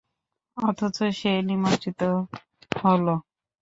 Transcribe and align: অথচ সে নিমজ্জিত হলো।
অথচ 0.57 0.97
সে 1.19 1.31
নিমজ্জিত 1.47 2.01
হলো। 2.81 3.15